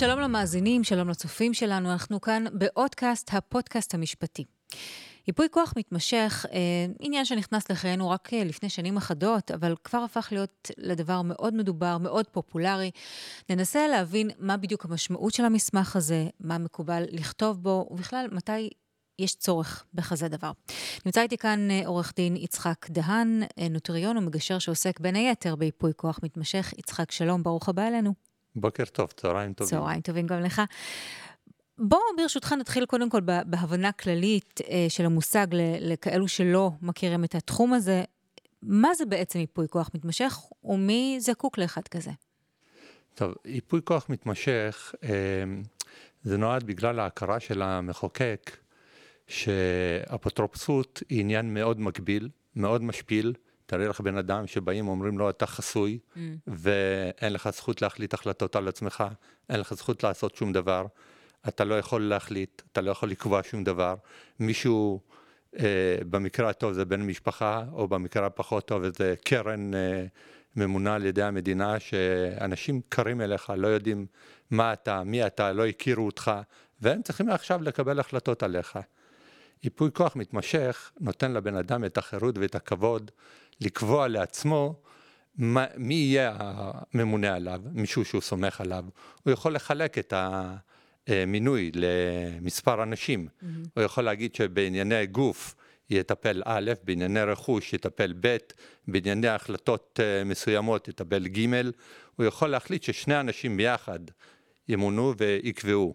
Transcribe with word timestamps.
שלום 0.00 0.20
למאזינים, 0.20 0.84
שלום 0.84 1.08
לצופים 1.08 1.54
שלנו, 1.54 1.92
אנחנו 1.92 2.20
כאן 2.20 2.44
באודקאסט, 2.52 3.34
הפודקאסט 3.34 3.94
המשפטי. 3.94 4.44
ייפוי 5.26 5.46
כוח 5.50 5.74
מתמשך, 5.76 6.46
אה, 6.52 6.58
עניין 7.00 7.24
שנכנס 7.24 7.70
לחיינו 7.70 8.10
רק 8.10 8.34
אה, 8.34 8.44
לפני 8.44 8.68
שנים 8.68 8.96
אחדות, 8.96 9.50
אבל 9.50 9.74
כבר 9.84 9.98
הפך 9.98 10.28
להיות 10.32 10.70
לדבר 10.78 11.22
מאוד 11.22 11.54
מדובר, 11.54 11.98
מאוד 11.98 12.26
פופולרי. 12.26 12.90
ננסה 13.50 13.88
להבין 13.88 14.30
מה 14.38 14.56
בדיוק 14.56 14.84
המשמעות 14.84 15.34
של 15.34 15.44
המסמך 15.44 15.96
הזה, 15.96 16.28
מה 16.40 16.58
מקובל 16.58 17.04
לכתוב 17.10 17.62
בו, 17.62 17.88
ובכלל, 17.90 18.26
מתי 18.32 18.70
יש 19.18 19.34
צורך 19.34 19.84
בכזה 19.94 20.28
דבר. 20.28 20.50
נמצא 21.06 21.22
איתי 21.22 21.36
כאן 21.36 21.70
אה, 21.70 21.82
עורך 21.86 22.12
דין 22.16 22.36
יצחק 22.36 22.90
דהן, 22.90 23.42
אה, 23.58 23.68
נוטריון 23.68 24.16
ומגשר 24.16 24.58
שעוסק 24.58 25.00
בין 25.00 25.16
היתר 25.16 25.56
בייפוי 25.56 25.92
כוח 25.96 26.20
מתמשך. 26.22 26.72
יצחק, 26.78 27.10
שלום, 27.10 27.42
ברוך 27.42 27.68
הבא 27.68 27.88
אלינו. 27.88 28.29
בוקר 28.56 28.84
טוב, 28.84 29.12
צהריים 29.16 29.52
טובים. 29.52 29.70
צהריים 29.70 30.00
טובים 30.00 30.26
גם 30.26 30.40
לך. 30.40 30.62
בואו 31.78 32.00
ברשותך 32.16 32.52
נתחיל 32.52 32.86
קודם 32.86 33.10
כל 33.10 33.20
בהבנה 33.20 33.92
כללית 33.92 34.60
אה, 34.68 34.86
של 34.88 35.06
המושג 35.06 35.46
לכאלו 35.80 36.28
שלא 36.28 36.70
מכירים 36.82 37.24
את 37.24 37.34
התחום 37.34 37.72
הזה. 37.72 38.04
מה 38.62 38.94
זה 38.94 39.06
בעצם 39.06 39.38
ייפוי 39.38 39.66
כוח 39.70 39.90
מתמשך 39.94 40.38
ומי 40.64 41.16
זקוק 41.20 41.58
לאחד 41.58 41.88
כזה? 41.88 42.10
טוב, 43.14 43.34
ייפוי 43.44 43.80
כוח 43.84 44.06
מתמשך 44.08 44.94
זה 46.22 46.38
נועד 46.38 46.64
בגלל 46.64 47.00
ההכרה 47.00 47.40
של 47.40 47.62
המחוקק 47.62 48.56
שאפוטרופסות 49.28 51.02
היא 51.08 51.20
עניין 51.20 51.54
מאוד 51.54 51.80
מגביל, 51.80 52.28
מאוד 52.56 52.82
משפיל. 52.82 53.32
תארי 53.70 53.88
לך 53.88 54.00
בן 54.00 54.16
אדם 54.16 54.46
שבאים 54.46 54.88
ואומרים 54.88 55.18
לו 55.18 55.30
אתה 55.30 55.46
חסוי 55.46 55.98
mm. 56.14 56.18
ואין 56.46 57.32
לך 57.32 57.50
זכות 57.50 57.82
להחליט 57.82 58.14
החלטות 58.14 58.56
על 58.56 58.68
עצמך, 58.68 59.04
אין 59.48 59.60
לך 59.60 59.74
זכות 59.74 60.02
לעשות 60.02 60.36
שום 60.36 60.52
דבר, 60.52 60.86
אתה 61.48 61.64
לא 61.64 61.78
יכול 61.78 62.02
להחליט, 62.02 62.62
אתה 62.72 62.80
לא 62.80 62.90
יכול 62.90 63.10
לקבוע 63.10 63.40
שום 63.50 63.64
דבר. 63.64 63.94
מישהו, 64.40 65.00
אה, 65.58 65.96
במקרה 66.10 66.50
הטוב 66.50 66.72
זה 66.72 66.84
בן 66.84 67.02
משפחה, 67.02 67.64
או 67.72 67.88
במקרה 67.88 68.26
הפחות 68.26 68.68
טוב 68.68 68.82
זה 68.96 69.14
קרן 69.24 69.74
אה, 69.74 70.04
ממונה 70.56 70.94
על 70.94 71.04
ידי 71.04 71.22
המדינה, 71.22 71.80
שאנשים 71.80 72.80
קרים 72.88 73.20
אליך, 73.20 73.52
לא 73.56 73.68
יודעים 73.68 74.06
מה 74.50 74.72
אתה, 74.72 75.04
מי 75.04 75.26
אתה, 75.26 75.52
לא 75.52 75.66
הכירו 75.66 76.06
אותך, 76.06 76.32
והם 76.80 77.02
צריכים 77.02 77.28
עכשיו 77.28 77.62
לקבל 77.62 78.00
החלטות 78.00 78.42
עליך. 78.42 78.78
ייפוי 79.64 79.90
כוח 79.92 80.16
מתמשך 80.16 80.90
נותן 81.00 81.32
לבן 81.32 81.56
אדם 81.56 81.84
את 81.84 81.98
החירות 81.98 82.38
ואת 82.38 82.54
הכבוד 82.54 83.10
לקבוע 83.60 84.08
לעצמו 84.08 84.82
מה, 85.36 85.66
מי 85.76 85.94
יהיה 85.94 86.36
הממונה 86.38 87.34
עליו, 87.34 87.60
מישהו 87.72 88.04
שהוא 88.04 88.20
סומך 88.20 88.60
עליו. 88.60 88.84
הוא 89.22 89.32
יכול 89.32 89.54
לחלק 89.54 89.98
את 89.98 90.14
המינוי 91.06 91.70
למספר 91.74 92.82
אנשים. 92.82 93.28
Mm-hmm. 93.28 93.46
הוא 93.76 93.84
יכול 93.84 94.04
להגיד 94.04 94.34
שבענייני 94.34 95.06
גוף 95.06 95.54
יטפל 95.90 96.42
א', 96.44 96.72
בענייני 96.84 97.22
רכוש 97.22 97.72
יטפל 97.72 98.14
ב', 98.20 98.36
בענייני 98.88 99.28
החלטות 99.28 100.00
אה, 100.02 100.24
מסוימות 100.24 100.88
יטפל 100.88 101.28
ג', 101.28 101.46
הוא 102.16 102.26
יכול 102.26 102.48
להחליט 102.48 102.82
ששני 102.82 103.20
אנשים 103.20 103.56
ביחד 103.56 104.00
ימונו 104.68 105.14
ויקבעו. 105.18 105.94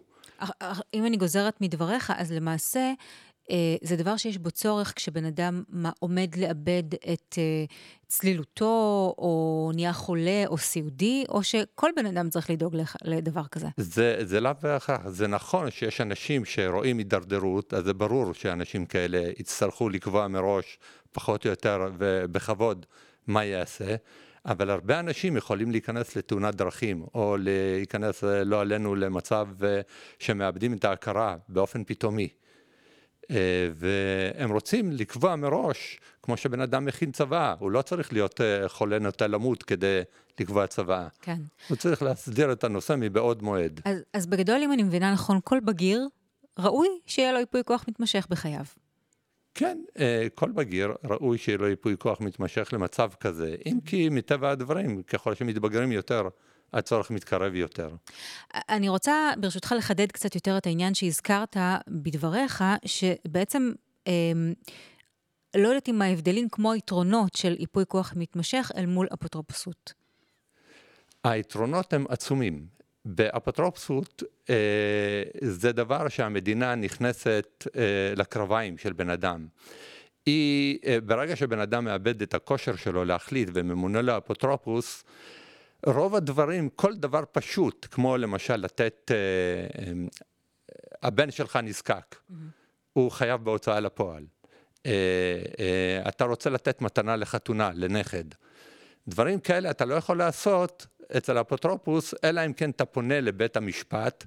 אם 0.94 1.06
אני 1.06 1.16
גוזרת 1.16 1.60
מדבריך, 1.60 2.12
אז 2.16 2.32
למעשה 2.32 2.80
אה, 2.80 2.92
זה 3.82 3.96
דבר 3.96 4.16
שיש 4.16 4.38
בו 4.38 4.50
צורך 4.50 4.92
כשבן 4.96 5.24
אדם 5.24 5.62
עומד 5.98 6.36
לאבד 6.36 6.94
את 7.12 7.34
אה, 7.38 7.64
צלילותו, 8.06 9.14
או 9.18 9.70
נהיה 9.74 9.92
חולה, 9.92 10.44
או 10.46 10.58
סיעודי, 10.58 11.24
או 11.28 11.42
שכל 11.42 11.90
בן 11.96 12.06
אדם 12.06 12.30
צריך 12.30 12.50
לדאוג 12.50 12.76
לדבר 13.04 13.46
כזה. 13.46 13.66
זה, 13.76 14.16
זה 14.22 14.40
לאו 14.40 14.52
בהכרח, 14.62 15.08
זה 15.08 15.26
נכון 15.26 15.70
שיש 15.70 16.00
אנשים 16.00 16.44
שרואים 16.44 16.98
הידרדרות, 16.98 17.74
אז 17.74 17.84
זה 17.84 17.94
ברור 17.94 18.34
שאנשים 18.34 18.86
כאלה 18.86 19.22
יצטרכו 19.38 19.88
לקבוע 19.88 20.28
מראש, 20.28 20.78
פחות 21.12 21.44
או 21.44 21.50
יותר, 21.50 21.88
ובכבוד, 21.98 22.86
מה 23.26 23.44
יעשה. 23.44 23.96
אבל 24.46 24.70
הרבה 24.70 25.00
אנשים 25.00 25.36
יכולים 25.36 25.70
להיכנס 25.70 26.16
לתאונת 26.16 26.54
דרכים, 26.54 27.04
או 27.14 27.36
להיכנס, 27.38 28.24
לא 28.24 28.60
עלינו, 28.60 28.94
למצב 28.94 29.48
שמאבדים 30.18 30.72
את 30.72 30.84
ההכרה 30.84 31.36
באופן 31.48 31.84
פתאומי. 31.84 32.28
אה, 33.30 33.68
והם 33.74 34.50
רוצים 34.50 34.92
לקבוע 34.92 35.36
מראש, 35.36 36.00
כמו 36.22 36.36
שבן 36.36 36.60
אדם 36.60 36.84
מכין 36.84 37.12
צבא, 37.12 37.54
הוא 37.58 37.70
לא 37.70 37.82
צריך 37.82 38.12
להיות 38.12 38.40
אה, 38.40 38.68
חולה 38.68 38.98
נוטה 38.98 39.26
למות 39.26 39.62
כדי 39.62 40.00
לקבוע 40.40 40.66
צבא. 40.66 41.08
כן. 41.22 41.40
הוא 41.68 41.76
צריך 41.76 42.02
להסדיר 42.02 42.52
את 42.52 42.64
הנושא 42.64 42.94
מבעוד 42.98 43.42
מועד. 43.42 43.80
אז, 43.84 44.02
אז 44.12 44.26
בגדול, 44.26 44.60
אם 44.62 44.72
אני 44.72 44.82
מבינה 44.82 45.12
נכון, 45.12 45.38
כל 45.44 45.60
בגיר 45.60 46.08
ראוי 46.58 46.88
שיהיה 47.06 47.32
לו 47.32 47.38
ייפוי 47.38 47.64
כוח 47.64 47.84
מתמשך 47.88 48.26
בחייו. 48.30 48.64
כן, 49.54 49.78
אה, 49.98 50.26
כל 50.34 50.52
בגיר 50.52 50.94
ראוי 51.04 51.38
שיהיה 51.38 51.58
לו 51.58 51.68
ייפוי 51.68 51.96
כוח 51.98 52.20
מתמשך 52.20 52.68
למצב 52.72 53.10
כזה, 53.20 53.56
אם 53.66 53.78
כי 53.84 54.08
מטבע 54.08 54.50
הדברים, 54.50 55.02
ככל 55.02 55.34
שמתבגרים 55.34 55.92
יותר, 55.92 56.28
הצורך 56.72 57.10
מתקרב 57.10 57.54
יותר. 57.54 57.90
אני 58.54 58.88
רוצה 58.88 59.32
ברשותך 59.40 59.74
לחדד 59.78 60.12
קצת 60.12 60.34
יותר 60.34 60.58
את 60.58 60.66
העניין 60.66 60.94
שהזכרת 60.94 61.56
בדבריך, 61.88 62.64
שבעצם... 62.84 63.72
אה, 64.06 64.12
לא 65.56 65.68
יודעת 65.68 65.88
אם 65.88 66.02
ההבדלים 66.02 66.48
כמו 66.48 66.72
היתרונות 66.72 67.34
של 67.34 67.56
ייפוי 67.58 67.84
כוח 67.88 68.12
מתמשך 68.16 68.70
אל 68.76 68.86
מול 68.86 69.08
אפוטרופסות. 69.14 69.92
היתרונות 71.24 71.92
הם 71.92 72.04
עצומים. 72.08 72.76
באפוטרופסות 73.06 74.22
אה, 74.50 75.22
זה 75.40 75.72
דבר 75.72 76.08
שהמדינה 76.08 76.74
נכנסת 76.74 77.66
אה, 77.76 77.82
לקרביים 78.16 78.78
של 78.78 78.92
בן 78.92 79.10
אדם. 79.10 79.46
היא, 80.26 80.78
אה, 80.86 80.98
ברגע 81.00 81.36
שבן 81.36 81.60
אדם 81.60 81.84
מאבד 81.84 82.22
את 82.22 82.34
הכושר 82.34 82.76
שלו 82.76 83.04
להחליט 83.04 83.48
וממונה 83.54 84.02
לאפוטרופוס, 84.02 85.04
רוב 85.86 86.14
הדברים, 86.14 86.68
כל 86.68 86.94
דבר 86.94 87.24
פשוט, 87.32 87.86
כמו 87.90 88.16
למשל 88.16 88.56
לתת, 88.56 89.10
אה, 89.10 89.16
אה, 89.82 89.92
הבן 91.02 91.30
שלך 91.30 91.58
נזקק, 91.62 92.14
mm-hmm. 92.14 92.34
הוא 92.92 93.10
חייב 93.10 93.44
בהוצאה 93.44 93.80
לפועל. 93.80 94.26
אה, 94.86 94.92
אה, 95.58 96.08
אתה 96.08 96.24
רוצה 96.24 96.50
לתת 96.50 96.80
מתנה 96.80 97.16
לחתונה, 97.16 97.70
לנכד. 97.74 98.24
דברים 99.08 99.40
כאלה 99.40 99.70
אתה 99.70 99.84
לא 99.84 99.94
יכול 99.94 100.18
לעשות 100.18 100.86
אצל 101.16 101.36
האפוטרופוס, 101.38 102.14
אלא 102.24 102.46
אם 102.46 102.52
כן 102.52 102.70
אתה 102.70 102.84
פונה 102.84 103.20
לבית 103.20 103.56
המשפט, 103.56 104.24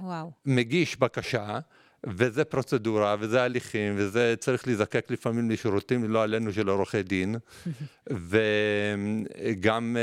וואו. 0.00 0.30
מגיש 0.46 0.96
בקשה, 0.96 1.58
וזה 2.06 2.44
פרוצדורה, 2.44 3.16
וזה 3.20 3.42
הליכים, 3.42 3.94
וזה 3.96 4.34
צריך 4.38 4.66
להיזקק 4.66 5.06
לפעמים 5.10 5.50
לשירותים, 5.50 6.10
לא 6.10 6.22
עלינו, 6.22 6.52
של 6.52 6.68
עורכי 6.68 7.02
דין, 7.02 7.36
וגם 8.28 9.96
אה, 9.96 10.02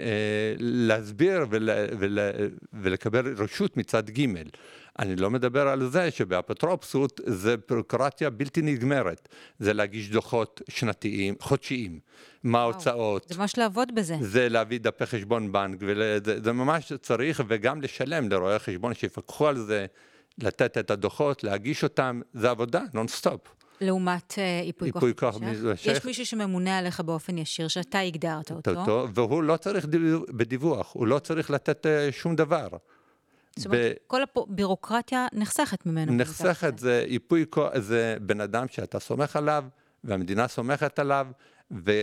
אה, 0.00 0.54
להסביר 0.58 1.46
ול, 1.50 1.70
ול, 1.98 2.18
ולקבל 2.72 3.34
רשות 3.36 3.76
מצד 3.76 4.10
ג'. 4.10 4.26
אני 4.98 5.16
לא 5.16 5.30
מדבר 5.30 5.68
על 5.68 5.88
זה 5.90 6.10
שבאפוטרופסות 6.10 7.20
זה 7.26 7.54
בירוקרטיה 7.68 8.30
בלתי 8.30 8.62
נגמרת. 8.62 9.28
זה 9.58 9.72
להגיש 9.72 10.10
דוחות 10.10 10.62
שנתיים, 10.68 11.34
חודשיים, 11.40 12.00
מה 12.42 12.60
ההוצאות. 12.60 13.26
זה 13.28 13.38
ממש 13.38 13.58
לעבוד 13.58 13.94
בזה. 13.94 14.16
זה 14.20 14.48
להביא 14.48 14.80
דפי 14.80 15.06
חשבון 15.06 15.52
בנק, 15.52 15.78
וזה, 15.80 16.42
זה 16.44 16.52
ממש 16.52 16.92
צריך, 16.92 17.42
וגם 17.48 17.82
לשלם 17.82 18.28
לרואי 18.28 18.58
חשבון 18.58 18.94
שיפקחו 18.94 19.48
על 19.48 19.56
זה. 19.56 19.86
לתת 20.38 20.78
את 20.78 20.90
הדוחות, 20.90 21.44
להגיש 21.44 21.84
אותם, 21.84 22.20
זה 22.32 22.50
עבודה, 22.50 22.82
נונסטופ. 22.94 23.40
לעומת 23.80 24.32
uh, 24.32 24.40
ייפוי 24.84 25.14
כוח 25.16 25.36
מתמשך? 25.36 25.86
יש 25.86 26.04
מישהו 26.04 26.26
שממונה 26.26 26.78
עליך 26.78 27.00
באופן 27.00 27.38
ישיר, 27.38 27.68
שאתה 27.68 27.98
הגדרת 27.98 28.50
אותו. 28.50 28.70
אותו 28.70 29.08
והוא 29.14 29.42
לא 29.42 29.56
צריך 29.56 29.86
בדיווח, 30.32 30.92
הוא 30.94 31.06
לא 31.06 31.18
צריך 31.18 31.50
לתת 31.50 31.86
uh, 31.86 32.12
שום 32.12 32.36
דבר. 32.36 32.68
זאת 33.56 33.66
אומרת, 33.66 33.80
ב... 33.80 33.94
כל 34.06 34.20
הבירוקרטיה 34.22 35.26
נחסכת 35.32 35.86
ממנו. 35.86 36.12
נחסכת, 36.12 36.78
זה 36.78 37.04
ייפוי 37.08 37.44
כוח, 37.50 37.78
זה 37.78 38.16
בן 38.20 38.40
אדם 38.40 38.68
שאתה 38.68 39.00
סומך 39.00 39.36
עליו, 39.36 39.64
והמדינה 40.04 40.48
סומכת 40.48 40.98
עליו, 40.98 41.26
ו... 41.70 42.02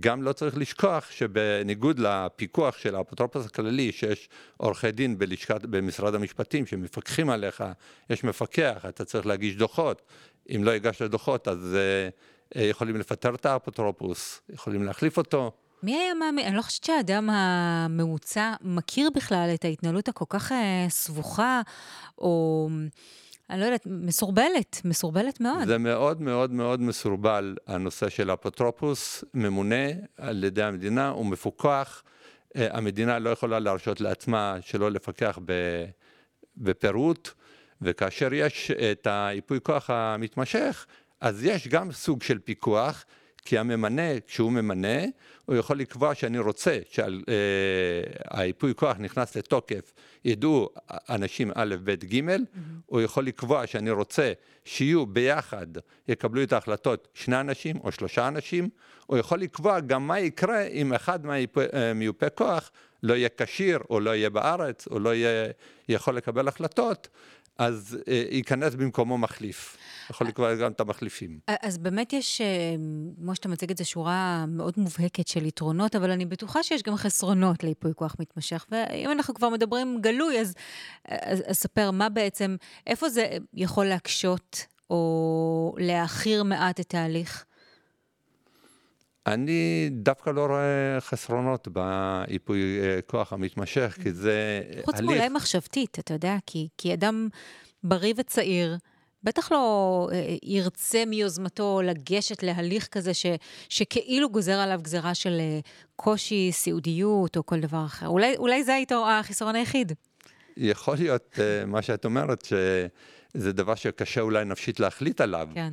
גם 0.00 0.22
לא 0.22 0.32
צריך 0.32 0.56
לשכוח 0.56 1.10
שבניגוד 1.10 1.98
לפיקוח 1.98 2.78
של 2.78 2.94
האפוטרופוס 2.94 3.46
הכללי, 3.46 3.92
שיש 3.92 4.28
עורכי 4.56 4.90
דין 4.92 5.18
בלשכת, 5.18 5.62
במשרד 5.62 6.14
המשפטים 6.14 6.66
שמפקחים 6.66 7.30
עליך, 7.30 7.64
יש 8.10 8.24
מפקח, 8.24 8.84
אתה 8.88 9.04
צריך 9.04 9.26
להגיש 9.26 9.56
דוחות, 9.56 10.02
אם 10.54 10.64
לא 10.64 10.70
הגשת 10.70 11.10
דוחות 11.10 11.48
אז 11.48 11.76
uh, 12.54 12.58
יכולים 12.58 12.96
לפטר 12.96 13.34
את 13.34 13.46
האפוטרופוס, 13.46 14.40
יכולים 14.48 14.82
להחליף 14.82 15.16
אותו. 15.16 15.52
מי 15.82 15.96
היה 15.96 16.14
מאמין? 16.14 16.46
אני 16.46 16.56
לא 16.56 16.62
חושבת 16.62 16.84
שהאדם 16.84 17.30
הממוצע 17.30 18.54
מכיר 18.60 19.10
בכלל 19.14 19.50
את 19.54 19.64
ההתנהלות 19.64 20.08
הכל 20.08 20.24
כך 20.28 20.52
uh, 20.52 20.54
סבוכה, 20.88 21.60
או... 22.18 22.68
אני 23.50 23.60
לא 23.60 23.64
יודעת, 23.64 23.86
מסורבלת, 23.86 24.80
מסורבלת 24.84 25.40
מאוד. 25.40 25.66
זה 25.66 25.78
מאוד 25.78 26.20
מאוד 26.20 26.52
מאוד 26.52 26.80
מסורבל, 26.80 27.56
הנושא 27.66 28.08
של 28.08 28.32
אפוטרופוס, 28.32 29.24
ממונה 29.34 29.86
על 30.16 30.44
ידי 30.44 30.62
המדינה, 30.62 31.08
הוא 31.08 31.26
מפוקח, 31.26 32.02
המדינה 32.54 33.18
לא 33.18 33.30
יכולה 33.30 33.58
להרשות 33.58 34.00
לעצמה 34.00 34.56
שלא 34.60 34.90
לפקח 34.90 35.38
בפירוט, 36.56 37.28
וכאשר 37.82 38.34
יש 38.34 38.70
את 38.70 39.06
היפוי 39.10 39.58
כוח 39.62 39.90
המתמשך, 39.90 40.86
אז 41.20 41.44
יש 41.44 41.68
גם 41.68 41.92
סוג 41.92 42.22
של 42.22 42.38
פיקוח, 42.38 43.04
כי 43.46 43.58
הממנה, 43.58 44.20
כשהוא 44.26 44.52
ממנה, 44.52 44.98
הוא 45.44 45.56
יכול 45.56 45.78
לקבוע 45.78 46.14
שאני 46.14 46.38
רוצה 46.38 46.78
שהיפוי 46.90 48.74
כוח 48.74 48.96
נכנס 48.98 49.36
לתוקף, 49.36 49.92
ידעו 50.24 50.68
אנשים 50.90 51.50
א', 51.54 51.74
ב', 51.84 51.90
ג', 51.90 52.28
mm-hmm. 52.28 52.38
הוא 52.86 53.00
יכול 53.00 53.26
לקבוע 53.26 53.66
שאני 53.66 53.90
רוצה 53.90 54.32
שיהיו 54.64 55.06
ביחד, 55.06 55.66
יקבלו 56.08 56.42
את 56.42 56.52
ההחלטות 56.52 57.08
שני 57.14 57.40
אנשים 57.40 57.76
או 57.84 57.92
שלושה 57.92 58.28
אנשים, 58.28 58.68
הוא 59.06 59.18
יכול 59.18 59.38
לקבוע 59.38 59.80
גם 59.80 60.06
מה 60.06 60.20
יקרה 60.20 60.62
אם 60.62 60.92
אחד 60.92 61.26
מהמיופי 61.26 62.26
כוח 62.34 62.70
לא 63.02 63.14
יהיה 63.14 63.28
כשיר 63.36 63.78
או 63.90 64.00
לא 64.00 64.14
יהיה 64.14 64.30
בארץ 64.30 64.88
או 64.90 64.98
לא 64.98 65.14
יהיה 65.14 65.52
יכול 65.88 66.16
לקבל 66.16 66.48
החלטות, 66.48 67.08
אז 67.58 67.98
אה, 68.08 68.24
ייכנס 68.30 68.74
במקומו 68.74 69.18
מחליף. 69.18 69.76
יכול 70.10 70.26
לקבוע 70.26 70.54
גם 70.54 70.72
את 70.72 70.80
המחליפים. 70.80 71.38
אז 71.62 71.78
באמת 71.78 72.12
יש, 72.12 72.40
אה, 72.40 72.46
כמו 73.20 73.34
שאתה 73.34 73.48
מציג 73.48 73.70
את 73.70 73.76
זה, 73.76 73.84
שורה 73.84 74.44
מאוד 74.48 74.74
מובהקת 74.76 75.28
של 75.28 75.46
יתרונות, 75.46 75.96
אבל 75.96 76.10
אני 76.10 76.26
בטוחה 76.26 76.62
שיש 76.62 76.82
גם 76.82 76.96
חסרונות 76.96 77.64
ליפוי 77.64 77.92
כוח 77.94 78.16
מתמשך. 78.20 78.66
ואם 78.70 79.10
אנחנו 79.10 79.34
כבר 79.34 79.48
מדברים 79.48 79.98
גלוי, 80.00 80.40
אז, 80.40 80.54
אז, 81.08 81.42
אז 81.46 81.56
ספר 81.56 81.90
מה 81.90 82.08
בעצם, 82.08 82.56
איפה 82.86 83.08
זה 83.08 83.38
יכול 83.54 83.86
להקשות 83.86 84.66
או 84.90 85.74
להעכיר 85.78 86.42
מעט 86.42 86.80
את 86.80 86.94
ההליך? 86.94 87.45
אני 89.26 89.88
דווקא 89.92 90.30
לא 90.30 90.46
רואה 90.46 91.00
חסרונות 91.00 91.68
באיפוי 91.68 92.80
אה, 92.80 92.98
כוח 93.06 93.32
המתמשך, 93.32 93.98
כי 94.02 94.12
זה 94.12 94.62
חוץ 94.66 94.76
הליך... 94.76 94.84
חוץ 94.84 95.00
מאולי 95.00 95.28
מחשבתית, 95.28 95.98
אתה 95.98 96.14
יודע, 96.14 96.36
כי, 96.46 96.68
כי 96.78 96.94
אדם 96.94 97.28
בריא 97.82 98.14
וצעיר, 98.16 98.76
בטח 99.22 99.52
לא 99.52 100.08
אה, 100.12 100.36
ירצה 100.42 101.04
מיוזמתו 101.04 101.80
לגשת 101.84 102.42
להליך 102.42 102.86
כזה 102.86 103.14
ש, 103.14 103.26
שכאילו 103.68 104.30
גוזר 104.30 104.58
עליו 104.58 104.80
גזרה 104.82 105.14
של 105.14 105.36
אה, 105.40 105.60
קושי, 105.96 106.52
סיעודיות 106.52 107.36
או 107.36 107.46
כל 107.46 107.60
דבר 107.60 107.84
אחר. 107.86 108.08
אולי, 108.08 108.36
אולי 108.36 108.64
זה 108.64 108.78
החיסרון 109.06 109.54
היחיד. 109.54 109.92
יכול 110.56 110.96
להיות 110.96 111.38
מה 111.66 111.82
שאת 111.82 112.04
אומרת, 112.04 112.44
שזה 112.44 113.52
דבר 113.52 113.74
שקשה 113.74 114.20
אולי 114.20 114.44
נפשית 114.44 114.80
להחליט 114.80 115.20
עליו. 115.20 115.48
כן. 115.54 115.72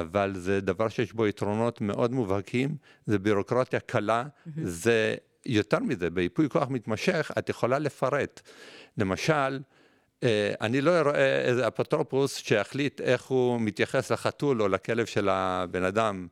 אבל 0.00 0.32
זה 0.36 0.60
דבר 0.60 0.88
שיש 0.88 1.12
בו 1.12 1.26
יתרונות 1.26 1.80
מאוד 1.80 2.12
מובהקים, 2.12 2.76
זה 3.06 3.18
בירוקרטיה 3.18 3.80
קלה. 3.80 4.24
זה 4.62 5.14
יותר 5.46 5.78
מזה, 5.78 6.10
בייפוי 6.10 6.48
כוח 6.48 6.68
מתמשך 6.68 7.30
את 7.38 7.48
יכולה 7.48 7.78
לפרט. 7.78 8.40
למשל, 8.98 9.60
אה, 10.22 10.54
אני 10.60 10.80
לא 10.80 10.90
רואה 11.00 11.40
איזה 11.40 11.68
אפוטרופוס 11.68 12.36
שיחליט 12.36 13.00
איך 13.00 13.22
הוא 13.22 13.60
מתייחס 13.60 14.12
לחתול 14.12 14.62
או 14.62 14.68
לכלב 14.68 15.06
של 15.06 15.28
הבן 15.28 15.84
אדם. 15.84 16.26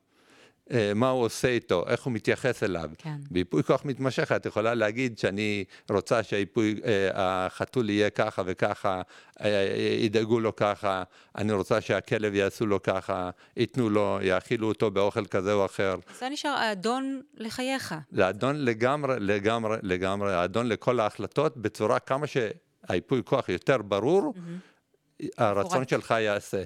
אה, 0.70 0.93
מה 0.94 1.09
הוא 1.09 1.25
עושה 1.25 1.49
איתו, 1.49 1.85
איך 1.88 2.03
הוא 2.03 2.12
מתייחס 2.12 2.62
אליו. 2.62 2.91
כן. 2.99 3.17
בייפוי 3.31 3.62
כוח 3.62 3.85
מתמשך 3.85 4.32
את 4.32 4.47
יכולה 4.47 4.75
להגיד 4.75 5.19
שאני 5.19 5.64
רוצה 5.91 6.23
שהייפוי, 6.23 6.81
אה, 6.85 7.11
החתול 7.14 7.91
יהיה 7.91 8.11
ככה 8.11 8.43
וככה, 8.47 9.03
אה, 9.41 9.75
ידאגו 9.99 10.41
לו 10.41 10.56
ככה, 10.56 11.03
אני 11.37 11.53
רוצה 11.53 11.81
שהכלב 11.81 12.35
יעשו 12.35 12.67
לו 12.67 12.82
ככה, 12.82 13.31
ייתנו 13.56 13.91
לו, 13.91 14.19
יאכילו 14.23 14.69
אותו 14.69 14.91
באוכל 14.91 15.26
כזה 15.26 15.53
או 15.53 15.67
אחר. 15.67 15.97
זה 16.19 16.29
נשאר 16.29 16.50
האדון 16.50 17.20
לחייך. 17.37 17.94
זה 18.11 18.26
האדון 18.26 18.65
לגמרי, 18.65 19.17
לגמרי, 19.20 19.76
לגמרי, 19.82 20.35
האדון 20.35 20.69
לכל 20.69 21.00
ההחלטות, 21.00 21.56
בצורה 21.56 21.99
כמה 21.99 22.26
שהייפוי 22.26 23.23
כוח 23.25 23.49
יותר 23.49 23.82
ברור, 23.82 24.35
mm-hmm. 24.37 25.26
הרצון 25.38 25.88
שלך 25.88 26.15
יעשה. 26.20 26.62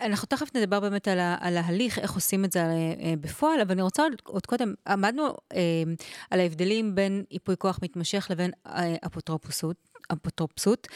אנחנו 0.00 0.26
תכף 0.26 0.56
נדבר 0.56 0.80
באמת 0.80 1.08
על, 1.08 1.18
ה, 1.18 1.36
על 1.40 1.56
ההליך, 1.56 1.98
איך 1.98 2.12
עושים 2.12 2.44
את 2.44 2.52
זה 2.52 2.60
אה, 2.60 3.14
בפועל, 3.20 3.60
אבל 3.60 3.72
אני 3.72 3.82
רוצה 3.82 4.02
עוד, 4.02 4.12
עוד 4.24 4.46
קודם, 4.46 4.74
עמדנו 4.86 5.26
אה, 5.52 5.82
על 6.30 6.40
ההבדלים 6.40 6.94
בין 6.94 7.24
ייפוי 7.30 7.54
כוח 7.58 7.78
מתמשך 7.82 8.26
לבין 8.30 8.50
אה, 8.66 8.96
אפוטרופסות. 9.06 9.76
אפוטרופסות. 10.12 10.86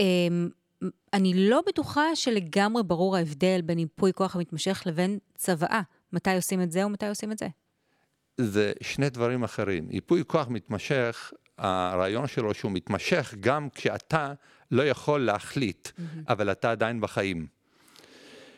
אה, 0.00 0.04
אני 1.12 1.50
לא 1.50 1.62
בטוחה 1.66 2.16
שלגמרי 2.16 2.82
ברור 2.82 3.16
ההבדל 3.16 3.60
בין 3.64 3.78
ייפוי 3.78 4.12
כוח 4.12 4.36
המתמשך 4.36 4.82
לבין 4.86 5.18
צוואה. 5.36 5.80
מתי 6.12 6.36
עושים 6.36 6.62
את 6.62 6.72
זה 6.72 6.86
ומתי 6.86 7.08
עושים 7.08 7.32
את 7.32 7.38
זה? 7.38 7.46
זה 8.36 8.72
שני 8.80 9.10
דברים 9.10 9.44
אחרים. 9.44 9.88
ייפוי 9.90 10.22
כוח 10.26 10.48
מתמשך, 10.48 11.32
הרעיון 11.58 12.26
שלו 12.26 12.54
שהוא 12.54 12.72
מתמשך 12.72 13.34
גם 13.40 13.68
כשאתה 13.70 14.32
לא 14.70 14.82
יכול 14.82 15.20
להחליט, 15.20 15.88
mm-hmm. 15.88 16.00
אבל 16.28 16.52
אתה 16.52 16.70
עדיין 16.70 17.00
בחיים. 17.00 17.46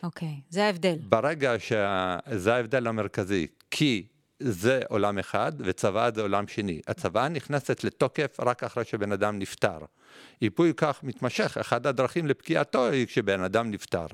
אוקיי, 0.05 0.27
okay, 0.27 0.41
זה 0.49 0.65
ההבדל. 0.65 0.95
ברגע 1.09 1.53
שזה 1.59 2.55
ההבדל 2.55 2.87
המרכזי, 2.87 3.47
כי 3.71 4.07
זה 4.39 4.81
עולם 4.89 5.19
אחד 5.19 5.51
וצוואה 5.59 6.09
זה 6.15 6.21
עולם 6.21 6.47
שני. 6.47 6.81
הצוואה 6.87 7.29
נכנסת 7.29 7.83
לתוקף 7.83 8.37
רק 8.39 8.63
אחרי 8.63 8.85
שבן 8.85 9.11
אדם 9.11 9.39
נפטר. 9.39 9.77
ייפוי 10.41 10.73
כוח 10.79 10.99
מתמשך, 11.03 11.57
אחת 11.61 11.85
הדרכים 11.85 12.27
לפקיעתו 12.27 12.89
היא 12.89 13.07
כשבן 13.07 13.41
אדם 13.41 13.71
נפטר. 13.71 14.05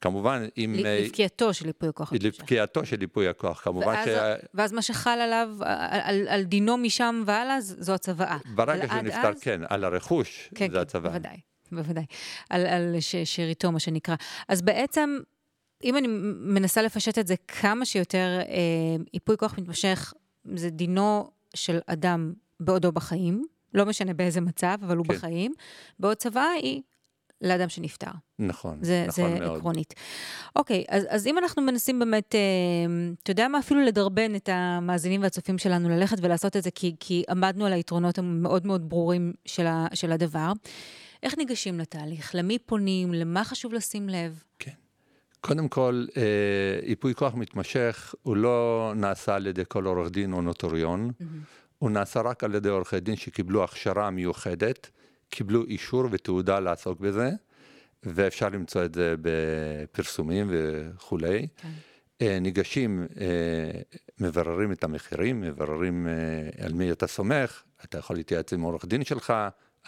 כמובן, 0.00 0.46
אם... 0.58 0.74
לפקיעתו 0.78 1.54
של 1.54 1.66
ייפוי 1.66 1.88
הכוח. 1.88 2.12
לפקיעתו 2.20 2.86
של 2.86 3.00
ייפוי 3.00 3.28
הכוח, 3.28 3.60
כמובן 3.60 3.86
ואז, 3.86 4.08
ש... 4.08 4.44
ואז 4.54 4.72
מה 4.72 4.82
שחל 4.82 5.18
עליו, 5.20 5.48
על, 5.60 6.28
על 6.28 6.42
דינו 6.42 6.76
משם 6.76 7.22
והלאה, 7.26 7.60
זו 7.60 7.94
הצוואה. 7.94 8.38
ברגע 8.54 8.88
שהוא 8.88 9.00
נפטר, 9.00 9.28
אז... 9.28 9.40
כן, 9.40 9.60
על 9.68 9.84
הרכוש, 9.84 10.50
כן, 10.54 10.70
זה 10.70 10.76
כן, 10.76 10.82
הצוואה. 10.82 11.12
כן, 11.12 11.18
בוודאי. 11.18 11.40
בוודאי, 11.72 12.04
על, 12.50 12.66
על 12.66 12.96
ש, 13.00 13.16
שאריתו, 13.16 13.72
מה 13.72 13.80
שנקרא. 13.80 14.16
אז 14.48 14.62
בעצם, 14.62 15.18
אם 15.84 15.96
אני 15.96 16.06
מנסה 16.40 16.82
לפשט 16.82 17.18
את 17.18 17.26
זה 17.26 17.34
כמה 17.48 17.84
שיותר, 17.84 18.38
אה, 18.48 19.04
ייפוי 19.12 19.36
כוח 19.36 19.58
מתמשך, 19.58 20.12
זה 20.54 20.70
דינו 20.70 21.30
של 21.54 21.78
אדם 21.86 22.32
בעודו 22.60 22.92
בחיים, 22.92 23.44
לא 23.74 23.86
משנה 23.86 24.14
באיזה 24.14 24.40
מצב, 24.40 24.78
אבל 24.82 24.96
הוא 24.96 25.06
כן. 25.06 25.14
בחיים, 25.14 25.52
בעוד 25.98 26.16
צוואה 26.16 26.50
היא 26.50 26.82
לאדם 27.40 27.68
שנפטר. 27.68 28.10
נכון, 28.38 28.78
זה, 28.82 29.04
נכון 29.08 29.24
זה 29.24 29.38
מאוד. 29.40 29.52
זה 29.52 29.56
עקרונית. 29.56 29.94
אוקיי, 30.56 30.84
אז, 30.88 31.06
אז 31.08 31.26
אם 31.26 31.38
אנחנו 31.38 31.62
מנסים 31.62 31.98
באמת, 31.98 32.34
אה, 32.34 32.40
אתה 33.22 33.30
יודע 33.30 33.48
מה, 33.48 33.58
אפילו 33.58 33.80
לדרבן 33.80 34.34
את 34.34 34.48
המאזינים 34.52 35.22
והצופים 35.22 35.58
שלנו 35.58 35.88
ללכת 35.88 36.16
ולעשות 36.20 36.56
את 36.56 36.62
זה, 36.62 36.70
כי, 36.70 36.96
כי 37.00 37.24
עמדנו 37.30 37.66
על 37.66 37.72
היתרונות 37.72 38.18
המאוד 38.18 38.66
מאוד 38.66 38.88
ברורים 38.88 39.32
של, 39.44 39.66
ה, 39.66 39.86
של 39.94 40.12
הדבר. 40.12 40.52
איך 41.26 41.38
ניגשים 41.38 41.78
לתהליך? 41.80 42.34
למי 42.34 42.58
פונים? 42.58 43.14
למה 43.14 43.44
חשוב 43.44 43.74
לשים 43.74 44.08
לב? 44.08 44.42
כן. 44.58 44.70
קודם 45.40 45.68
כל, 45.68 46.06
אה, 46.16 46.88
ייפוי 46.88 47.14
כוח 47.14 47.34
מתמשך 47.34 48.14
הוא 48.22 48.36
לא 48.36 48.92
נעשה 48.96 49.34
על 49.34 49.46
ידי 49.46 49.62
כל 49.68 49.84
עורך 49.84 50.10
דין 50.10 50.32
או 50.32 50.42
נוטוריון, 50.42 51.10
mm-hmm. 51.10 51.24
הוא 51.78 51.90
נעשה 51.90 52.20
רק 52.20 52.44
על 52.44 52.54
ידי 52.54 52.68
עורכי 52.68 53.00
דין 53.00 53.16
שקיבלו 53.16 53.64
הכשרה 53.64 54.10
מיוחדת, 54.10 54.90
קיבלו 55.30 55.64
אישור 55.64 56.04
ותעודה 56.10 56.60
לעסוק 56.60 57.00
בזה, 57.00 57.30
ואפשר 58.02 58.48
למצוא 58.48 58.84
את 58.84 58.94
זה 58.94 59.14
בפרסומים 59.20 60.46
וכולי. 60.50 61.46
כן. 61.56 61.68
אה, 62.22 62.38
ניגשים, 62.40 63.06
אה, 63.20 63.80
מבררים 64.20 64.72
את 64.72 64.84
המחירים, 64.84 65.40
מבררים 65.40 66.06
על 66.64 66.72
מי 66.72 66.92
אתה 66.92 67.06
סומך, 67.06 67.62
אתה 67.84 67.98
יכול 67.98 68.16
להתייעץ 68.16 68.52
עם 68.52 68.60
עורך 68.60 68.84
דין 68.84 69.04
שלך, 69.04 69.32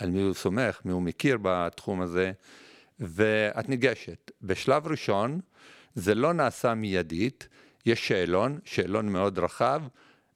על 0.00 0.11
מי 0.11 0.23
הוא 0.23 0.35
סומך, 0.35 0.81
מי 0.85 0.93
הוא 0.93 1.02
מכיר 1.02 1.38
בתחום 1.43 2.00
הזה, 2.00 2.33
ואת 3.00 3.69
ניגשת. 3.69 4.31
בשלב 4.43 4.87
ראשון, 4.87 5.40
זה 5.95 6.14
לא 6.14 6.33
נעשה 6.33 6.75
מיידית, 6.75 7.49
יש 7.87 8.09
שאלון, 8.09 8.59
שאלון 8.64 9.09
מאוד 9.09 9.38
רחב, 9.38 9.83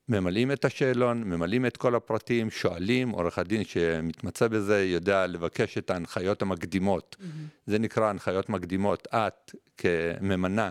ממלאים 0.08 0.52
את 0.52 0.64
השאלון, 0.64 1.24
ממלאים 1.24 1.66
את 1.66 1.76
כל 1.76 1.94
הפרטים, 1.94 2.50
שואלים, 2.50 3.10
עורך 3.10 3.38
הדין 3.38 3.64
שמתמצא 3.64 4.48
בזה 4.48 4.84
יודע 4.84 5.26
לבקש 5.26 5.78
את 5.78 5.90
ההנחיות 5.90 6.42
המקדימות. 6.42 7.16
Mm-hmm. 7.18 7.24
זה 7.66 7.78
נקרא 7.78 8.08
הנחיות 8.08 8.48
מקדימות. 8.48 9.08
את 9.14 9.54
כממנה 9.76 10.70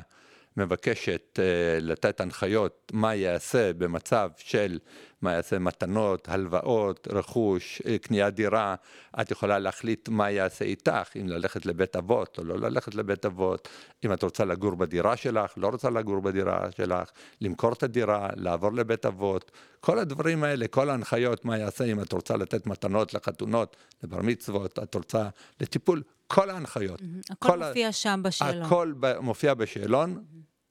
מבקשת 0.57 1.39
uh, 1.39 1.41
לתת 1.81 2.21
הנחיות 2.21 2.91
מה 2.93 3.13
ייעשה 3.13 3.73
במצב 3.73 4.29
של 4.37 4.79
מה 5.21 5.33
יעשה 5.33 5.59
מתנות, 5.59 6.29
הלוואות, 6.29 7.07
רכוש, 7.11 7.81
אה, 7.85 7.97
קניית 7.97 8.33
דירה, 8.33 8.75
את 9.21 9.31
יכולה 9.31 9.59
להחליט 9.59 10.09
מה 10.09 10.31
יעשה 10.31 10.65
איתך, 10.65 11.09
אם 11.21 11.27
ללכת 11.27 11.65
לבית 11.65 11.95
אבות 11.95 12.37
או 12.37 12.43
לא 12.43 12.59
ללכת 12.59 12.95
לבית 12.95 13.25
אבות, 13.25 13.69
אם 14.05 14.13
את 14.13 14.23
רוצה 14.23 14.45
לגור 14.45 14.75
בדירה 14.75 15.17
שלך, 15.17 15.53
לא 15.57 15.67
רוצה 15.67 15.89
לגור 15.89 16.19
בדירה 16.19 16.71
שלך, 16.71 17.09
למכור 17.41 17.73
את 17.73 17.83
הדירה, 17.83 18.29
לעבור 18.35 18.73
לבית 18.73 19.05
אבות, 19.05 19.51
כל 19.79 19.99
הדברים 19.99 20.43
האלה, 20.43 20.67
כל 20.67 20.89
ההנחיות, 20.89 21.45
מה 21.45 21.57
יעשה 21.57 21.83
אם 21.83 22.01
את 22.01 22.13
רוצה 22.13 22.37
לתת 22.37 22.67
מתנות 22.67 23.13
לחתונות, 23.13 23.75
לבר 24.03 24.21
מצוות, 24.21 24.79
את 24.79 24.95
רוצה 24.95 25.29
לטיפול, 25.61 26.03
כל 26.27 26.49
ההנחיות. 26.49 27.01
הכל 27.29 27.47
כל 27.47 27.63
מופיע 27.67 27.87
ה... 27.87 27.91
שם 27.91 28.19
בשאלון. 28.23 28.65
הכל 28.65 28.93
מופיע 29.21 29.53
בשאלון, 29.53 30.23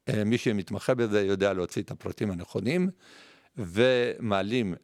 אה, 0.09 0.25
מי 0.25 0.39
שמתמחה 0.39 0.95
בזה 0.95 1.23
יודע 1.23 1.53
להוציא 1.53 1.83
את 1.83 1.91
הפרטים 1.91 2.31
הנכונים. 2.31 2.91
ומעלים 3.61 4.75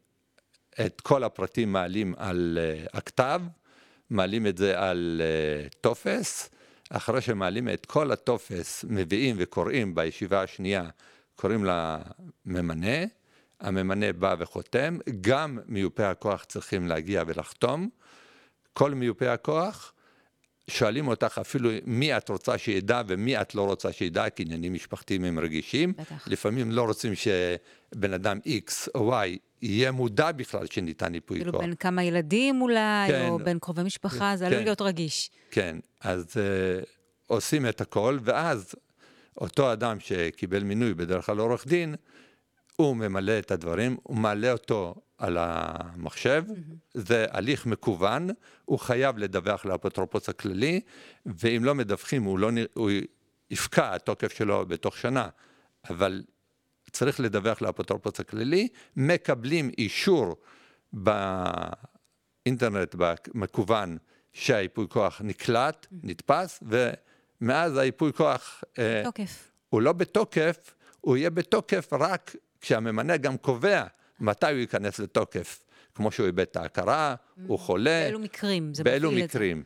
את 0.86 1.00
כל 1.00 1.24
הפרטים 1.24 1.72
מעלים 1.72 2.14
על 2.16 2.58
uh, 2.58 2.88
הכתב, 2.98 3.42
מעלים 4.10 4.46
את 4.46 4.58
זה 4.58 4.80
על 4.80 5.22
uh, 5.22 5.76
טופס, 5.80 6.50
אחרי 6.90 7.20
שמעלים 7.20 7.68
את 7.68 7.86
כל 7.86 8.12
הטופס, 8.12 8.84
מביאים 8.88 9.36
וקוראים 9.38 9.94
בישיבה 9.94 10.42
השנייה, 10.42 10.88
קוראים 11.36 11.64
לממנה, 11.64 13.04
הממנה 13.60 14.12
בא 14.12 14.34
וחותם, 14.38 14.98
גם 15.20 15.58
מיופי 15.66 16.02
הכוח 16.02 16.44
צריכים 16.44 16.86
להגיע 16.86 17.22
ולחתום, 17.26 17.88
כל 18.72 18.94
מיופי 18.94 19.26
הכוח, 19.26 19.92
שואלים 20.70 21.08
אותך 21.08 21.38
אפילו 21.40 21.70
מי 21.84 22.16
את 22.16 22.28
רוצה 22.28 22.58
שידע 22.58 23.02
ומי 23.06 23.40
את 23.40 23.54
לא 23.54 23.66
רוצה 23.66 23.92
שידע, 23.92 24.28
כי 24.30 24.42
עניינים 24.42 24.72
משפחתיים 24.72 25.24
הם 25.24 25.38
רגישים. 25.38 25.92
בטח. 25.92 26.28
לפעמים 26.28 26.72
לא 26.72 26.82
רוצים 26.82 27.12
שבן 27.14 28.12
אדם 28.12 28.38
X 28.46 28.88
או 28.94 29.22
Y 29.22 29.26
יהיה 29.62 29.92
מודע 29.92 30.32
בכלל 30.32 30.66
שניתן 30.66 31.14
ייפוי 31.14 31.38
כוח. 31.38 31.46
כאילו 31.46 31.58
בין 31.58 31.74
כמה 31.74 32.04
ילדים 32.04 32.60
אולי, 32.62 33.08
כן, 33.08 33.28
או 33.28 33.38
בין 33.38 33.58
קרובי 33.58 33.82
משפחה, 33.82 34.30
כן, 34.30 34.36
זה 34.36 34.46
עלול 34.46 34.60
להיות 34.60 34.82
רגיש. 34.82 35.30
כן, 35.50 35.76
אז 36.00 36.26
uh, 36.26 36.86
עושים 37.26 37.66
את 37.68 37.80
הכל, 37.80 38.18
ואז 38.22 38.74
אותו 39.40 39.72
אדם 39.72 40.00
שקיבל 40.00 40.62
מינוי, 40.62 40.94
בדרך 40.94 41.26
כלל 41.26 41.38
עורך 41.38 41.66
דין, 41.66 41.94
הוא 42.76 42.96
ממלא 42.96 43.38
את 43.38 43.50
הדברים, 43.50 43.96
הוא 44.02 44.16
מעלה 44.16 44.52
אותו 44.52 44.94
על 45.18 45.36
המחשב. 45.40 46.44
זה 46.94 47.26
הליך 47.30 47.66
מקוון, 47.66 48.30
הוא 48.64 48.78
חייב 48.78 49.18
לדווח 49.18 49.64
לאפוטרופוס 49.64 50.28
הכללי, 50.28 50.80
ואם 51.26 51.64
לא 51.64 51.74
מדווחים 51.74 52.22
הוא, 52.22 52.38
לא, 52.38 52.50
הוא 52.74 52.90
יפקע 53.50 53.94
התוקף 53.94 54.32
שלו 54.32 54.66
בתוך 54.66 54.96
שנה, 54.96 55.28
אבל 55.90 56.22
צריך 56.90 57.20
לדווח 57.20 57.62
לאפוטרופוס 57.62 58.20
הכללי, 58.20 58.68
מקבלים 58.96 59.70
אישור 59.78 60.36
באינטרנט, 60.92 62.94
במקוון, 62.98 63.98
שהייפוי 64.32 64.86
כוח 64.88 65.20
נקלט. 65.24 65.86
נתפס, 66.02 66.62
ומאז 66.62 67.76
הייפוי 67.76 68.12
כוח... 68.12 68.64
אה, 68.78 69.02
תוקף. 69.04 69.50
הוא 69.68 69.82
לא 69.82 69.92
בתוקף, 69.92 70.74
הוא 71.00 71.16
יהיה 71.16 71.30
בתוקף 71.30 71.92
רק 71.92 72.36
כשהממנה 72.60 73.16
גם 73.16 73.36
קובע 73.36 73.84
מתי 74.20 74.46
הוא 74.50 74.58
ייכנס 74.58 74.98
לתוקף, 74.98 75.64
כמו 75.94 76.12
שהוא 76.12 76.26
איבד 76.26 76.40
את 76.40 76.56
ההכרה, 76.56 77.14
mm. 77.14 77.40
הוא 77.46 77.58
חולה. 77.58 78.00
באילו 78.04 78.18
מקרים 78.18 78.74
זה 78.74 78.84
באילו 78.84 79.12
מקרים. 79.12 79.62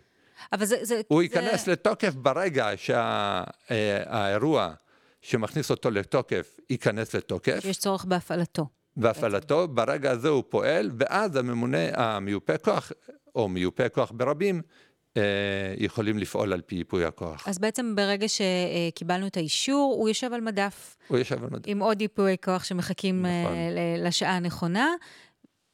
אבל 0.53 0.65
זה... 0.65 0.77
זה 0.83 1.01
הוא 1.09 1.19
זה... 1.19 1.25
ייכנס 1.25 1.67
לתוקף 1.67 2.15
ברגע 2.15 2.71
שהאירוע 2.77 4.69
שה... 4.69 4.75
שמכניס 5.23 5.71
אותו 5.71 5.91
לתוקף 5.91 6.61
ייכנס 6.71 7.15
לתוקף. 7.15 7.61
יש 7.65 7.79
צורך 7.79 8.05
בהפעלתו. 8.05 8.67
בהפעלתו. 8.97 9.69
ברגע 9.69 10.11
הזה 10.11 10.29
הוא 10.29 10.45
פועל, 10.49 10.91
ואז 10.99 11.37
הממונה, 11.37 11.79
המיופה 11.95 12.59
כוח, 12.59 12.93
או 13.35 13.49
מיופה 13.49 13.89
כוח 13.89 14.13
ברבים, 14.15 14.57
אה, 14.57 14.63
יכולים 15.77 16.19
לפעול 16.19 16.53
על 16.53 16.61
פי 16.61 16.77
ייפוי 16.77 17.05
הכוח. 17.05 17.49
אז 17.49 17.59
בעצם 17.59 17.95
ברגע 17.97 18.27
שקיבלנו 18.29 19.27
את 19.27 19.37
האישור, 19.37 19.95
הוא 19.99 20.09
יושב 20.09 20.33
על 20.33 20.41
מדף. 20.41 20.97
הוא 21.09 21.19
יושב 21.19 21.45
על 21.45 21.51
מדף. 21.51 21.65
עם 21.67 21.83
עוד 21.83 22.03
ייפוי 22.03 22.37
כוח 22.45 22.65
שמחכים 22.65 23.27
אה, 23.27 23.43
נכון. 23.45 23.57
לשעה 24.07 24.37
הנכונה. 24.37 24.89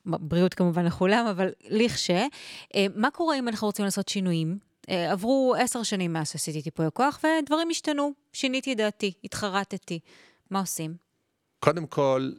בריאות 0.06 0.54
כמובן 0.54 0.84
לכולם, 0.84 1.26
אבל 1.26 1.48
לכש. 1.68 2.10
אה, 2.10 2.86
מה 2.94 3.10
קורה 3.10 3.38
אם 3.38 3.48
אנחנו 3.48 3.66
רוצים 3.66 3.84
לעשות 3.84 4.08
שינויים? 4.08 4.58
עברו 4.88 5.54
עשר 5.58 5.82
שנים 5.82 6.12
מאז 6.12 6.30
שעשיתי 6.30 6.62
ייפוי 6.64 6.86
הכוח, 6.86 7.20
ודברים 7.42 7.70
השתנו. 7.70 8.12
שיניתי 8.32 8.74
דעתי, 8.74 9.12
התחרטתי. 9.24 10.00
מה 10.50 10.60
עושים? 10.60 10.94
קודם 11.60 11.86
כל, 11.86 12.30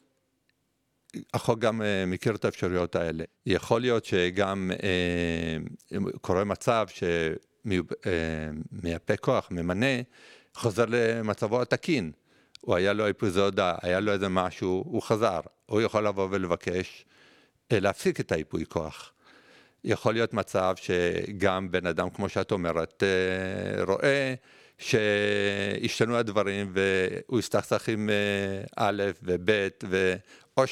החוק 1.33 1.59
גם 1.59 1.81
אה, 1.81 2.05
מכיר 2.07 2.35
את 2.35 2.45
האפשרויות 2.45 2.95
האלה. 2.95 3.23
יכול 3.45 3.81
להיות 3.81 4.05
שגם 4.05 4.71
אה, 4.83 5.57
קורה 6.21 6.43
מצב 6.43 6.87
שמייפה 7.65 9.13
אה, 9.13 9.17
כוח, 9.17 9.47
ממנה, 9.51 10.01
חוזר 10.53 10.85
למצבו 10.87 11.61
התקין. 11.61 12.11
הוא 12.61 12.75
היה 12.75 12.93
לו 12.93 13.09
אפיזודה, 13.09 13.75
היה 13.81 13.99
לו 13.99 14.11
איזה 14.11 14.29
משהו, 14.29 14.83
הוא 14.87 15.01
חזר. 15.01 15.39
הוא 15.65 15.81
יכול 15.81 16.07
לבוא 16.07 16.27
ולבקש 16.31 17.05
להפסיק 17.71 18.19
את 18.19 18.31
היפוי 18.31 18.65
כוח. 18.65 19.13
יכול 19.83 20.13
להיות 20.13 20.33
מצב 20.33 20.75
שגם 20.75 21.71
בן 21.71 21.85
אדם, 21.85 22.09
כמו 22.09 22.29
שאת 22.29 22.51
אומרת, 22.51 23.03
רואה 23.87 24.33
שהשתנו 24.77 26.15
הדברים 26.17 26.73
והוא 26.73 27.39
הסתכסך 27.39 27.89
עם 27.89 28.09
א' 28.75 29.03
וב' 29.23 29.69
או 30.57 30.63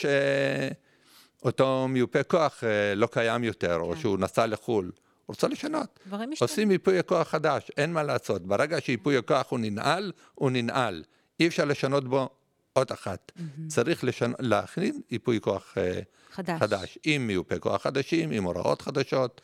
שאותו 1.42 1.88
מיופה 1.88 2.24
כוח 2.24 2.64
אה, 2.64 2.96
לא 2.96 3.08
קיים 3.08 3.44
יותר, 3.44 3.76
או 3.76 3.94
כן. 3.94 4.00
שהוא 4.00 4.18
נסע 4.18 4.48
לחו"ל. 4.48 4.86
הוא 4.86 5.34
רוצה 5.34 5.48
לשנות. 5.48 6.00
דברים 6.08 6.32
משתנים. 6.32 6.50
עושים 6.50 6.72
ייפוי 6.72 7.04
כוח 7.06 7.28
חדש, 7.28 7.72
אין 7.78 7.94
מה 7.94 8.04
לעשות. 8.04 8.42
ברגע 8.42 8.82
שייפוי 8.82 9.18
הכוח 9.18 9.52
הוא 9.52 9.60
ננעל, 9.60 10.12
הוא 10.36 10.52
ננעל. 10.52 11.04
אי 11.40 11.48
אפשר 11.48 11.66
לשנות 11.66 12.08
בו 12.08 12.30
עוד 12.74 12.92
אחת. 12.92 13.32
Mm-hmm. 13.38 13.42
צריך 13.68 14.04
לשנ... 14.04 14.32
להכין 14.40 15.02
ייפוי 15.12 15.40
כוח 15.42 15.74
אה, 15.78 16.00
חדש. 16.32 16.60
חדש, 16.60 16.98
עם 17.04 17.28
מיופה 17.28 17.60
כוח 17.60 17.84
חדשים, 17.84 18.32
עם 18.32 18.44
הוראות 18.44 18.82
חדשות, 18.82 19.42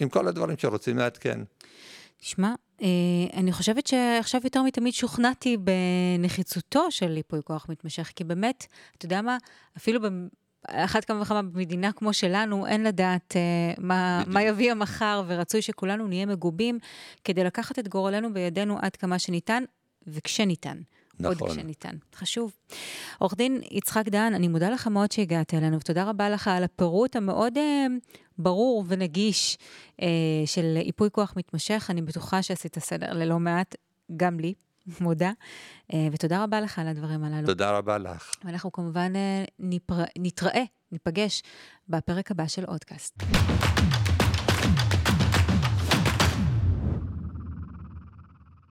עם 0.00 0.08
כל 0.08 0.28
הדברים 0.28 0.58
שרוצים 0.58 0.98
לעדכן. 0.98 1.40
תשמע, 2.24 2.54
אה, 2.82 2.86
אני 3.32 3.52
חושבת 3.52 3.86
שעכשיו 3.86 4.40
יותר 4.44 4.62
מתמיד 4.62 4.94
שוכנעתי 4.94 5.56
בנחיצותו 5.56 6.90
של 6.90 7.16
ייפוי 7.16 7.40
כוח 7.44 7.66
מתמשך, 7.68 8.12
כי 8.16 8.24
באמת, 8.24 8.66
אתה 8.96 9.06
יודע 9.06 9.22
מה, 9.22 9.36
אפילו 9.76 10.00
אחת 10.66 11.04
כמה 11.04 11.22
וכמה 11.22 11.42
במדינה 11.42 11.92
כמו 11.92 12.12
שלנו, 12.12 12.66
אין 12.66 12.84
לדעת 12.84 13.32
uh, 13.32 13.80
מה, 13.80 14.22
מה 14.26 14.42
יביא 14.42 14.70
המחר, 14.70 15.22
ורצוי 15.26 15.62
שכולנו 15.62 16.06
נהיה 16.06 16.26
מגובים 16.26 16.78
כדי 17.24 17.44
לקחת 17.44 17.78
את 17.78 17.88
גורלנו 17.88 18.34
בידינו 18.34 18.78
עד 18.82 18.96
כמה 18.96 19.18
שניתן, 19.18 19.64
וכשניתן. 20.06 20.78
נכון. 21.20 21.36
עוד 21.38 21.50
כשניתן. 21.50 21.96
חשוב. 22.14 22.52
עורך 23.18 23.34
דין 23.34 23.60
יצחק 23.70 24.08
דהן, 24.08 24.34
אני 24.34 24.48
מודה 24.48 24.70
לך 24.70 24.86
מאוד 24.86 25.12
שהגעת 25.12 25.54
אלינו, 25.54 25.76
ותודה 25.76 26.04
רבה 26.04 26.30
לך 26.30 26.48
על 26.48 26.64
הפירוט 26.64 27.16
המאוד 27.16 27.58
אה, 27.58 27.86
ברור 28.38 28.84
ונגיש 28.88 29.58
אה, 30.02 30.06
של 30.46 30.76
ייפוי 30.76 31.08
כוח 31.12 31.34
מתמשך. 31.36 31.86
אני 31.90 32.02
בטוחה 32.02 32.42
שעשית 32.42 32.78
סדר 32.78 33.12
ללא 33.12 33.38
מעט, 33.38 33.74
גם 34.16 34.40
לי, 34.40 34.54
מודה. 35.00 35.32
אה, 35.92 36.08
ותודה 36.12 36.44
רבה 36.44 36.60
לך 36.60 36.78
על 36.78 36.88
הדברים 36.88 37.24
הללו. 37.24 37.46
תודה 37.46 37.78
רבה 37.78 37.98
לך. 37.98 38.30
ואנחנו 38.44 38.72
כמובן 38.72 39.12
אה, 39.16 39.44
נפר... 39.58 40.04
נתראה, 40.18 40.64
ניפגש 40.92 41.42
בפרק 41.88 42.30
הבא 42.30 42.46
של 42.46 42.64
אודקאסט. 42.64 43.22